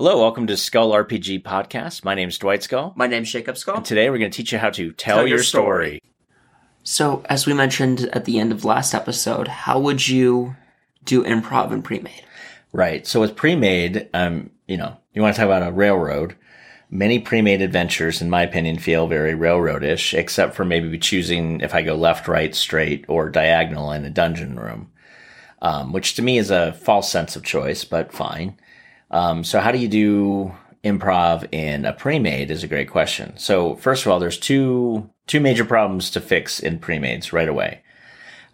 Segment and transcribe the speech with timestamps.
[0.00, 2.04] Hello, welcome to Skull RPG Podcast.
[2.04, 2.92] My name is Dwight Skull.
[2.94, 3.78] My name's Jacob Skull.
[3.78, 6.00] And today we're going to teach you how to tell, Tell your, your story.
[6.84, 10.54] So, as we mentioned at the end of last episode, how would you
[11.02, 12.22] do improv and pre-made?
[12.72, 13.08] Right.
[13.08, 16.36] So with pre-made, um, you know, you want to talk about a railroad.
[16.90, 21.82] Many pre-made adventures, in my opinion, feel very railroadish, except for maybe choosing if I
[21.82, 24.92] go left, right, straight, or diagonal in a dungeon room,
[25.60, 28.56] um, which to me is a false sense of choice, but fine.
[29.10, 30.54] Um, so how do you do
[30.84, 33.36] improv in a pre-made is a great question.
[33.36, 37.82] So first of all, there's two two major problems to fix in pre-mades right away.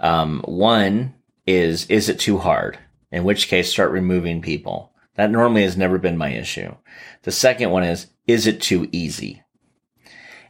[0.00, 1.14] Um, one
[1.46, 2.78] is is it too hard?
[3.12, 4.92] In which case, start removing people.
[5.14, 6.74] That normally has never been my issue.
[7.22, 9.42] The second one is is it too easy?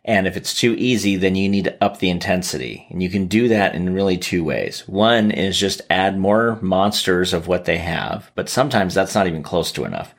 [0.05, 2.87] And if it's too easy, then you need to up the intensity.
[2.91, 4.87] And you can do that in really two ways.
[4.87, 9.43] One is just add more monsters of what they have, but sometimes that's not even
[9.43, 10.15] close to enough.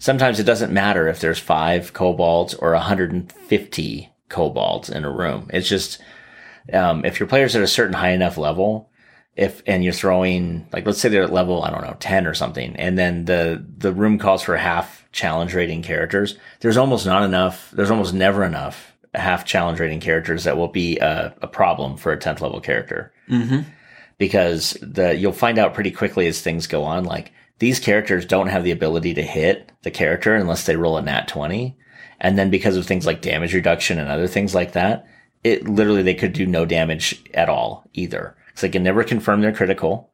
[0.00, 5.48] Sometimes it doesn't matter if there's five kobolds or 150 kobolds in a room.
[5.52, 6.02] It's just,
[6.72, 8.90] um, if your player's at a certain high enough level,
[9.36, 12.34] if, and you're throwing, like, let's say they're at level, I don't know, 10 or
[12.34, 17.22] something, and then the, the room calls for half challenge rating characters, there's almost not
[17.22, 21.96] enough, there's almost never enough half challenge rating characters that will be a, a problem
[21.96, 23.12] for a 10th level character.
[23.28, 23.68] Mm-hmm.
[24.18, 28.48] Because the, you'll find out pretty quickly as things go on, like, these characters don't
[28.48, 31.76] have the ability to hit the character unless they roll a nat 20.
[32.20, 35.06] And then because of things like damage reduction and other things like that,
[35.44, 38.36] it literally, they could do no damage at all either.
[38.54, 40.12] So they can never confirm their critical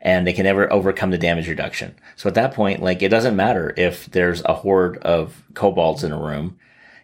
[0.00, 1.94] and they can never overcome the damage reduction.
[2.14, 6.12] So at that point, like it doesn't matter if there's a horde of kobolds in
[6.12, 6.58] a room.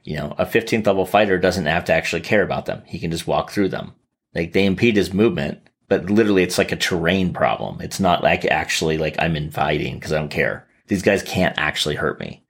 [0.05, 2.83] You know, a 15th level fighter doesn't have to actually care about them.
[2.86, 3.92] He can just walk through them.
[4.34, 7.81] Like they impede his movement, but literally it's like a terrain problem.
[7.81, 10.67] It's not like actually like I'm inviting because I don't care.
[10.89, 12.44] These guys can't actually hurt me.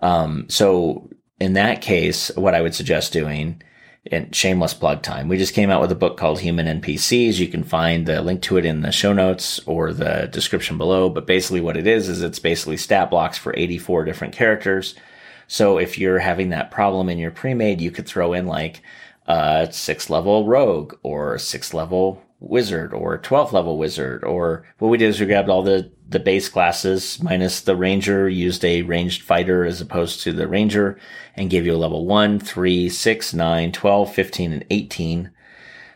[0.00, 3.62] Um, so in that case, what I would suggest doing
[4.10, 5.28] and shameless plug time.
[5.28, 7.38] We just came out with a book called Human NPCs.
[7.38, 11.08] You can find the link to it in the show notes or the description below.
[11.08, 14.96] But basically what it is, is it's basically stat blocks for 84 different characters.
[15.46, 18.82] So if you're having that problem in your pre-made, you could throw in like
[19.26, 24.24] a six level rogue or six level wizard or a 12th level wizard.
[24.24, 28.28] Or what we did is we grabbed all the, the base classes minus the ranger,
[28.28, 30.98] used a ranged fighter as opposed to the ranger
[31.36, 35.30] and gave you a level 1, 3, 6, 9, 12, 15, and 18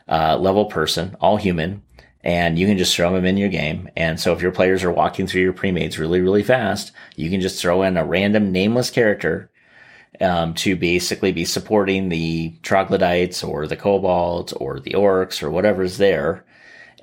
[0.08, 1.82] uh, level person, all human.
[2.26, 3.88] And you can just throw them in your game.
[3.96, 7.40] And so if your players are walking through your pre-mates really, really fast, you can
[7.40, 9.48] just throw in a random nameless character
[10.20, 15.98] um, to basically be supporting the troglodytes or the kobolds or the orcs or whatever's
[15.98, 16.44] there.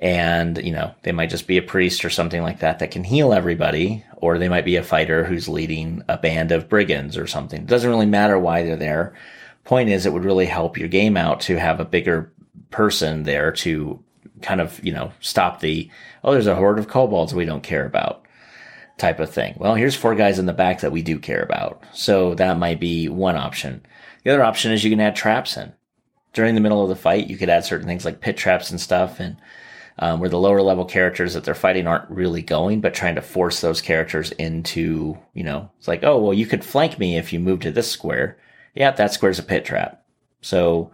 [0.02, 3.02] And, you know, they might just be a priest or something like that that can
[3.02, 7.26] heal everybody, or they might be a fighter who's leading a band of brigands or
[7.26, 7.62] something.
[7.62, 9.14] It doesn't really matter why they're there.
[9.64, 12.30] Point is, it would really help your game out to have a bigger
[12.70, 14.04] person there to
[14.42, 15.90] kind of, you know, stop the,
[16.22, 18.24] oh, there's a horde of kobolds we don't care about
[18.98, 19.54] type of thing.
[19.58, 21.82] Well, here's four guys in the back that we do care about.
[21.92, 23.84] So that might be one option.
[24.22, 25.72] The other option is you can add traps in.
[26.32, 28.80] During the middle of the fight, you could add certain things like pit traps and
[28.80, 29.36] stuff and
[29.98, 33.22] um, where the lower level characters that they're fighting aren't really going, but trying to
[33.22, 37.32] force those characters into, you know, it's like, oh, well, you could flank me if
[37.32, 38.36] you move to this square.
[38.74, 40.04] Yeah, that square's a pit trap.
[40.40, 40.90] So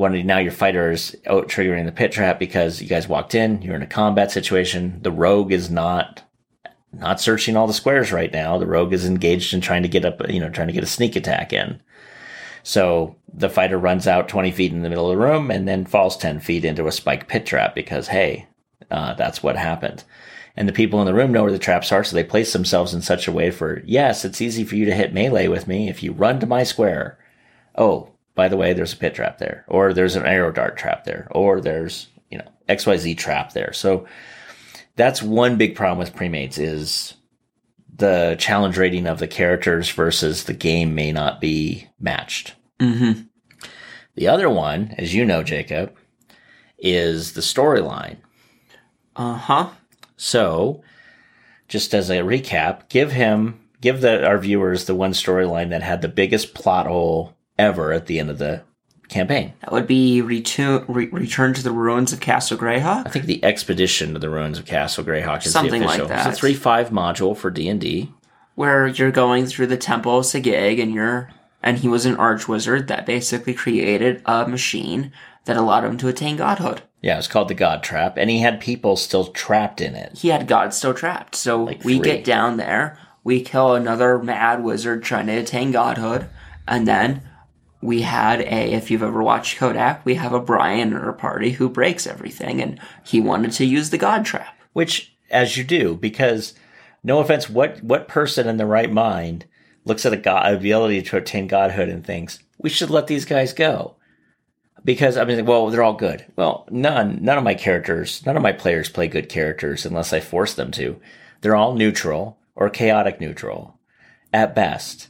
[0.00, 3.60] when now your fighter is out triggering the pit trap because you guys walked in,
[3.60, 4.98] you're in a combat situation.
[5.02, 6.22] The rogue is not
[6.90, 8.56] not searching all the squares right now.
[8.56, 10.86] The rogue is engaged in trying to get up, you know, trying to get a
[10.86, 11.82] sneak attack in.
[12.62, 15.84] So the fighter runs out 20 feet in the middle of the room and then
[15.84, 18.48] falls 10 feet into a spike pit trap because, hey,
[18.90, 20.04] uh, that's what happened.
[20.56, 22.94] And the people in the room know where the traps are, so they place themselves
[22.94, 25.90] in such a way for, yes, it's easy for you to hit melee with me
[25.90, 27.18] if you run to my square.
[27.76, 31.04] Oh, by the way, there's a pit trap there, or there's an arrow dart trap
[31.04, 33.72] there, or there's, you know, XYZ trap there.
[33.72, 34.06] So
[34.96, 37.14] that's one big problem with premates is
[37.96, 42.54] the challenge rating of the characters versus the game may not be matched.
[42.78, 43.22] Mm-hmm.
[44.14, 45.96] The other one, as you know, Jacob,
[46.78, 48.16] is the storyline.
[49.14, 49.70] Uh huh.
[50.16, 50.82] So,
[51.68, 56.02] just as a recap, give him, give the, our viewers the one storyline that had
[56.02, 58.62] the biggest plot hole ever at the end of the
[59.08, 59.52] campaign.
[59.60, 63.06] That would be retu- re- Return to the Ruins of Castle Greyhawk.
[63.06, 66.26] I think the Expedition to the Ruins of Castle Greyhawk is Something the like that.
[66.28, 68.12] It's a three five module for D and D.
[68.54, 71.30] where you're going through the Temple of Zagig and you're
[71.62, 75.12] and he was an arch wizard that basically created a machine
[75.44, 76.80] that allowed him to attain godhood.
[77.02, 80.18] Yeah, it's called the God Trap, and he had people still trapped in it.
[80.18, 81.34] He had God still trapped.
[81.34, 86.28] So Like we get down there, we kill another mad wizard trying to attain godhood,
[86.68, 87.22] and then
[87.82, 91.52] we had a, if you've ever watched Kodak, we have a Brian in our party
[91.52, 94.58] who breaks everything, and he wanted to use the god trap.
[94.72, 96.54] Which, as you do, because
[97.02, 99.46] no offense, what what person in the right mind
[99.84, 103.52] looks at a god ability to attain godhood and thinks we should let these guys
[103.52, 103.96] go?
[104.84, 106.26] Because I mean, well, they're all good.
[106.36, 110.20] Well, none none of my characters, none of my players play good characters unless I
[110.20, 111.00] force them to.
[111.40, 113.80] They're all neutral or chaotic neutral
[114.32, 115.08] at best.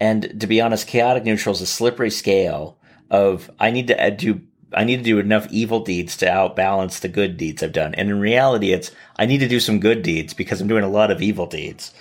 [0.00, 2.78] And to be honest, chaotic neutral is a slippery scale
[3.10, 4.40] of I need to do
[4.72, 7.94] I need to do enough evil deeds to outbalance the good deeds I've done.
[7.96, 10.88] And in reality, it's I need to do some good deeds because I'm doing a
[10.88, 11.92] lot of evil deeds.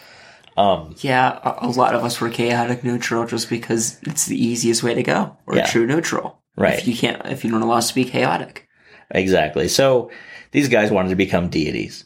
[0.56, 4.84] Um, yeah, a, a lot of us were chaotic neutral just because it's the easiest
[4.84, 5.66] way to go, or Yeah.
[5.66, 6.42] true neutral.
[6.58, 6.78] Right.
[6.78, 8.68] If you can't, if you don't allow us to be chaotic.
[9.12, 9.68] Exactly.
[9.70, 10.12] So
[10.52, 12.06] these guys wanted to become deities.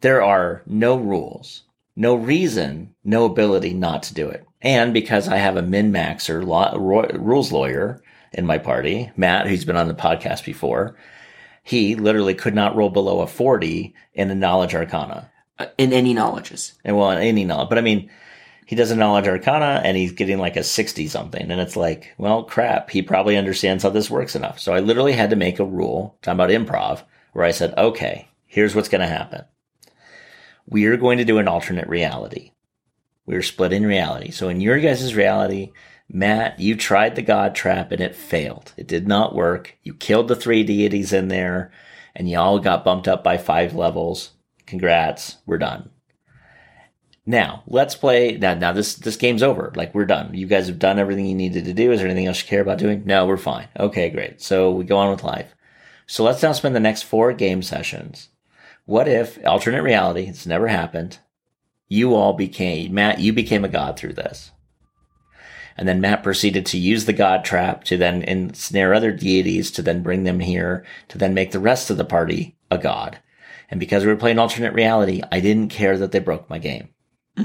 [0.00, 1.64] There are no rules,
[1.96, 4.46] no reason, no ability not to do it.
[4.62, 8.02] And because I have a min maxer law, ro- rules lawyer
[8.32, 10.96] in my party, Matt, who's been on the podcast before,
[11.62, 15.30] he literally could not roll below a 40 in the knowledge arcana.
[15.58, 16.74] Uh, In any knowledges.
[16.84, 18.10] And well, in any knowledge, but I mean,
[18.66, 21.50] he does a knowledge arcana and he's getting like a 60 something.
[21.50, 22.90] And it's like, well, crap.
[22.90, 24.60] He probably understands how this works enough.
[24.60, 27.02] So I literally had to make a rule, talking about improv,
[27.32, 29.44] where I said, okay, here's what's going to happen.
[30.66, 32.52] We are going to do an alternate reality.
[33.30, 34.32] We're splitting reality.
[34.32, 35.70] So in your guys' reality,
[36.08, 38.72] Matt, you tried the God trap and it failed.
[38.76, 39.78] It did not work.
[39.84, 41.70] You killed the three deities in there
[42.16, 44.32] and you all got bumped up by five levels.
[44.66, 45.36] Congrats.
[45.46, 45.90] We're done.
[47.24, 48.36] Now let's play.
[48.36, 49.72] Now, now this this game's over.
[49.76, 50.34] Like we're done.
[50.34, 51.92] You guys have done everything you needed to do.
[51.92, 53.04] Is there anything else you care about doing?
[53.06, 53.68] No, we're fine.
[53.78, 54.42] Okay, great.
[54.42, 55.54] So we go on with life.
[56.08, 58.30] So let's now spend the next four game sessions.
[58.86, 60.26] What if alternate reality?
[60.26, 61.20] It's never happened.
[61.90, 63.18] You all became Matt.
[63.18, 64.52] You became a god through this.
[65.76, 69.82] And then Matt proceeded to use the god trap to then ensnare other deities to
[69.82, 73.18] then bring them here to then make the rest of the party a god.
[73.68, 76.90] And because we were playing alternate reality, I didn't care that they broke my game.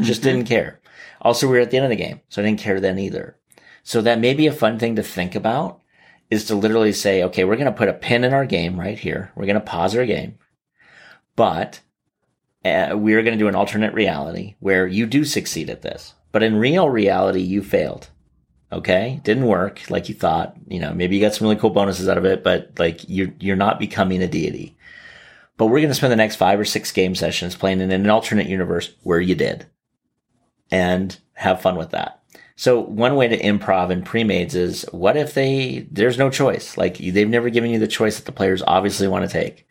[0.02, 0.30] Just mm-hmm.
[0.30, 0.80] didn't care.
[1.22, 3.38] Also, we were at the end of the game, so I didn't care then either.
[3.84, 5.82] So that may be a fun thing to think about
[6.30, 8.98] is to literally say, okay, we're going to put a pin in our game right
[8.98, 9.32] here.
[9.36, 10.38] We're going to pause our game,
[11.36, 11.80] but
[12.66, 16.44] uh, we're going to do an alternate reality where you do succeed at this, but
[16.44, 18.10] in real reality, you failed.
[18.72, 19.22] Okay.
[19.24, 20.56] Didn't work like you thought.
[20.68, 23.34] You know, maybe you got some really cool bonuses out of it, but like you're,
[23.40, 24.76] you're not becoming a deity.
[25.58, 28.10] But we're going to spend the next five or six game sessions playing in an
[28.10, 29.68] alternate universe where you did
[30.72, 32.22] and have fun with that.
[32.58, 36.78] So one way to improv in pre-mades is what if they, there's no choice.
[36.78, 39.68] Like they've never given you the choice that the players obviously want to take.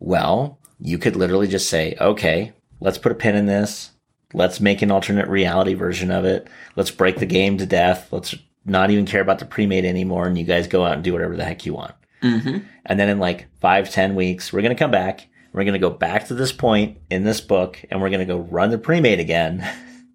[0.00, 3.90] Well, you could literally just say, okay, let's put a pin in this.
[4.34, 6.46] Let's make an alternate reality version of it.
[6.76, 8.12] Let's break the game to death.
[8.12, 8.34] Let's
[8.66, 10.26] not even care about the pre-made anymore.
[10.26, 11.94] And you guys go out and do whatever the heck you want.
[12.22, 12.58] Mm-hmm.
[12.84, 15.26] And then in like five, ten weeks, we're going to come back.
[15.54, 18.26] We're going to go back to this point in this book and we're going to
[18.26, 19.66] go run the pre-made again.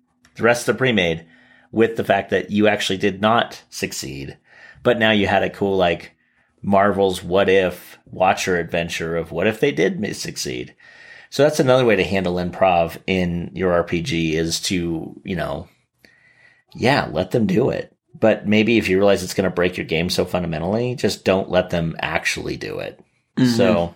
[0.35, 1.25] the rest of the pre-made
[1.71, 4.37] with the fact that you actually did not succeed.
[4.83, 6.15] But now you had a cool, like,
[6.61, 10.75] Marvel's what if watcher adventure of what if they did succeed.
[11.29, 15.67] So that's another way to handle improv in your RPG is to, you know,
[16.73, 17.95] yeah, let them do it.
[18.19, 21.49] But maybe if you realize it's going to break your game so fundamentally, just don't
[21.49, 22.99] let them actually do it.
[23.57, 23.95] So,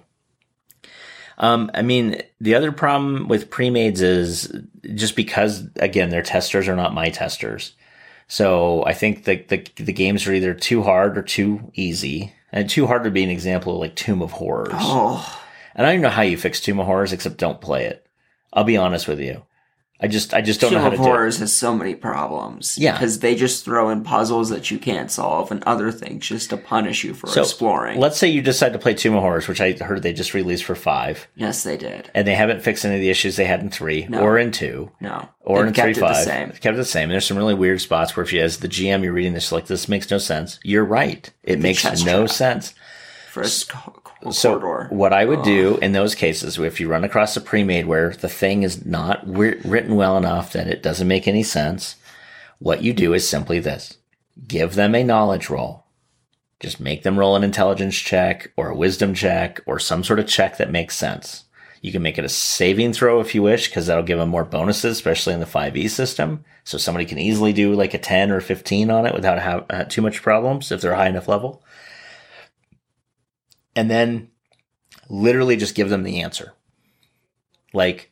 [1.39, 4.53] um, I mean, the other problem with pre-mades is
[4.95, 7.75] just because, again, their testers are not my testers.
[8.27, 12.33] So I think the, the, the games are either too hard or too easy.
[12.53, 14.69] And too hard would be an example of like Tomb of Horrors.
[14.73, 15.41] Oh,
[15.73, 18.05] And I don't even know how you fix Tomb of Horrors except don't play it.
[18.53, 19.43] I'll be honest with you.
[20.03, 21.05] I just, I just don't know how of to do it.
[21.07, 22.77] Horrors has so many problems.
[22.77, 22.91] Yeah.
[22.91, 26.57] Because they just throw in puzzles that you can't solve and other things just to
[26.57, 27.99] punish you for So exploring.
[27.99, 30.65] let's say you decide to play Tomb of Horrors, which I heard they just released
[30.65, 32.11] for five, yes, they did.
[32.13, 34.19] and they haven't fixed any of the issues they had in three No.
[34.19, 34.91] or in two.
[34.99, 35.29] No.
[35.39, 36.15] or They've in kept three it five.
[36.17, 36.49] the same.
[36.51, 37.03] Kept it the same.
[37.03, 39.51] And There's some really weird spots where if you, as the GM, you're reading this,
[39.53, 40.59] like this makes no sense.
[40.63, 41.29] You're right.
[41.43, 42.29] It makes no trap.
[42.29, 42.73] sense.
[43.33, 43.41] Co-
[44.02, 44.93] co- So corridor.
[44.93, 48.29] what I would do in those cases, if you run across a pre-made where the
[48.29, 51.95] thing is not written well enough that it doesn't make any sense,
[52.59, 53.97] what you do is simply this:
[54.47, 55.83] give them a knowledge roll.
[56.59, 60.27] Just make them roll an intelligence check or a wisdom check or some sort of
[60.27, 61.43] check that makes sense.
[61.83, 64.45] You can make it a saving throw if you wish, because that'll give them more
[64.45, 66.45] bonuses, especially in the 5e system.
[66.63, 69.83] So somebody can easily do like a 10 or 15 on it without have, uh,
[69.83, 71.61] too much problems if they're high enough level.
[73.75, 74.29] And then
[75.09, 76.53] literally just give them the answer.
[77.73, 78.11] Like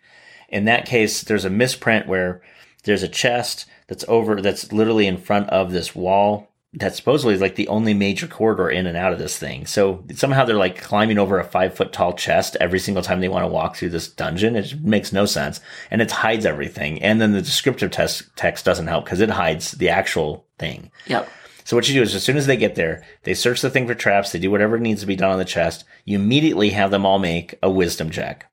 [0.50, 2.41] in that case, there's a misprint where
[2.84, 7.41] there's a chest that's over that's literally in front of this wall that supposedly is
[7.41, 9.65] like the only major corridor in and out of this thing.
[9.65, 13.27] So somehow they're like climbing over a five foot tall chest every single time they
[13.27, 14.56] want to walk through this dungeon.
[14.56, 15.60] It makes no sense.
[15.89, 17.01] And it hides everything.
[17.01, 20.91] And then the descriptive test text doesn't help because it hides the actual thing.
[21.08, 21.30] Yep.
[21.63, 23.88] So what you do is as soon as they get there, they search the thing
[23.88, 25.84] for traps, they do whatever needs to be done on the chest.
[26.06, 28.50] You immediately have them all make a wisdom check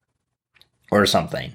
[0.91, 1.55] or something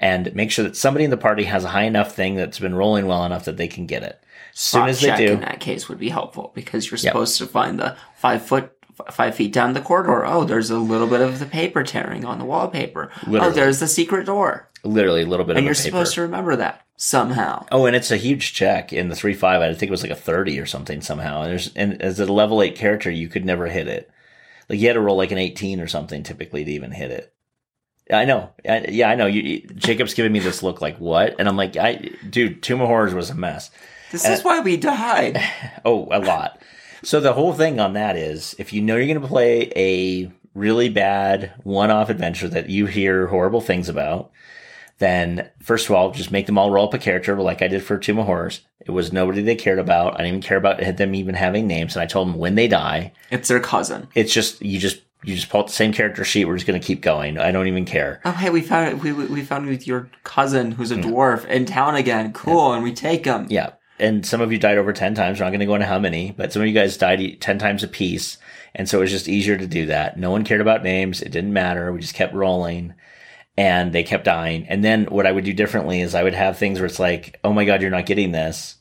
[0.00, 2.74] and make sure that somebody in the party has a high enough thing that's been
[2.74, 4.20] rolling well enough that they can get it.
[4.52, 7.38] As soon as they check do, in that case would be helpful because you're supposed
[7.38, 8.72] to find the five foot
[9.10, 10.26] five feet down the corridor.
[10.26, 13.10] Oh, there's a little bit of the paper tearing on the wallpaper.
[13.28, 14.67] Oh, there's the secret door.
[14.84, 15.84] Literally a little bit And of you're a paper.
[15.88, 17.66] supposed to remember that somehow.
[17.72, 19.60] Oh, and it's a huge check in the three five.
[19.62, 21.42] I think it was like a thirty or something somehow.
[21.42, 24.10] And there's and as a level eight character, you could never hit it.
[24.68, 27.32] Like you had to roll like an eighteen or something typically to even hit it.
[28.10, 28.50] I know.
[28.66, 29.26] I, yeah, I know.
[29.26, 32.80] You, you- Jacob's giving me this look like what, and I'm like, I dude, Tomb
[32.80, 33.70] of Horrors was a mess.
[34.12, 35.38] This is uh, why we died.
[35.84, 36.60] Oh, a lot.
[37.02, 40.32] So the whole thing on that is if you know you're going to play a
[40.54, 44.30] really bad one-off adventure that you hear horrible things about,
[44.98, 47.82] then first of all, just make them all roll up a character like I did
[47.82, 48.60] for Tomb of Horrors.
[48.80, 50.14] It was nobody they cared about.
[50.14, 51.94] I didn't even care about them even having names.
[51.94, 54.08] And I told them when they die, It's their cousin.
[54.14, 56.44] it's just, you just, you just pull out the same character sheet.
[56.44, 57.38] We're just going to keep going.
[57.38, 58.20] I don't even care.
[58.24, 61.02] Oh, hey, we found we we we found with your cousin who's a hmm.
[61.02, 62.32] dwarf in town again.
[62.32, 63.46] Cool, and we take him.
[63.50, 63.72] Yeah.
[63.98, 65.40] And some of you died over 10 times.
[65.40, 67.58] We're not going to go into how many, but some of you guys died 10
[67.58, 68.38] times a piece.
[68.76, 70.16] And so it was just easier to do that.
[70.16, 71.20] No one cared about names.
[71.20, 71.92] It didn't matter.
[71.92, 72.94] We just kept rolling
[73.58, 74.68] and they kept dying.
[74.68, 77.40] And then what I would do differently is I would have things where it's like,
[77.42, 78.76] oh my God, you're not getting this.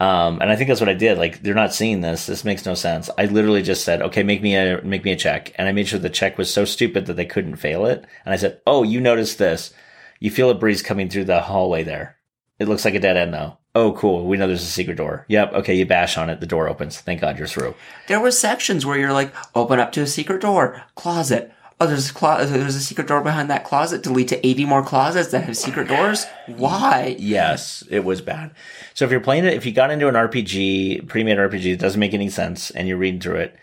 [0.00, 1.18] Um, and I think that's what I did.
[1.18, 2.24] Like they're not seeing this.
[2.24, 3.10] This makes no sense.
[3.18, 5.52] I literally just said, okay, make me a, make me a check.
[5.56, 8.06] And I made sure the check was so stupid that they couldn't fail it.
[8.24, 9.74] And I said, oh, you noticed this.
[10.20, 12.16] You feel a breeze coming through the hallway there.
[12.58, 13.58] It looks like a dead end though.
[13.74, 14.26] Oh, cool.
[14.26, 15.26] We know there's a secret door.
[15.28, 15.52] Yep.
[15.52, 15.74] Okay.
[15.74, 16.40] You bash on it.
[16.40, 16.98] The door opens.
[16.98, 17.74] Thank God you're through.
[18.06, 21.52] There were sections where you're like, open up to a secret door, closet.
[21.80, 24.02] Oh, there's a there's a secret door behind that closet.
[24.02, 26.26] To lead to 80 more closets that have secret doors.
[26.46, 27.14] Why?
[27.18, 28.50] Yes, it was bad.
[28.94, 32.00] So if you're playing it, if you got into an RPG, pre-made RPG, it doesn't
[32.00, 33.56] make any sense and you're reading through it,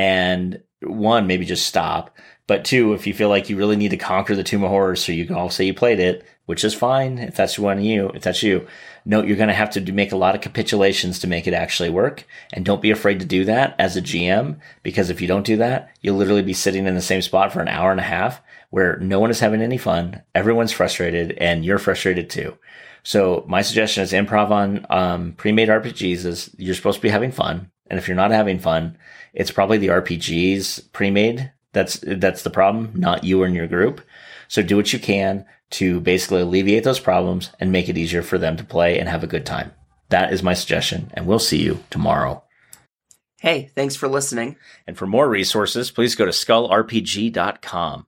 [0.00, 2.16] and one, maybe just stop.
[2.46, 5.04] But two, if you feel like you really need to conquer the Tomb of Horrors,
[5.04, 7.84] so you can all say you played it, which is fine if that's one of
[7.84, 8.66] you, if that's you.
[9.04, 11.90] Note you're going to have to make a lot of capitulations to make it actually
[11.90, 15.46] work, and don't be afraid to do that as a GM, because if you don't
[15.46, 18.04] do that, you'll literally be sitting in the same spot for an hour and a
[18.04, 18.40] half
[18.70, 22.56] where no one is having any fun, everyone's frustrated, and you're frustrated too.
[23.02, 27.32] So my suggestion is improv on um, pre-made RPGs is you're supposed to be having
[27.32, 28.96] fun, and if you're not having fun,
[29.34, 34.00] it's probably the RPGs pre-made that's that's the problem, not you and your group.
[34.48, 38.38] So do what you can to basically alleviate those problems and make it easier for
[38.38, 39.72] them to play and have a good time.
[40.08, 42.42] That is my suggestion, and we'll see you tomorrow.
[43.38, 44.56] Hey, thanks for listening.
[44.86, 48.06] And for more resources, please go to skullrpg.com.